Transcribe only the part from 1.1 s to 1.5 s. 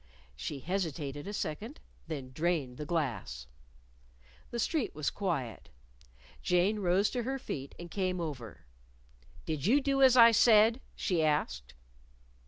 a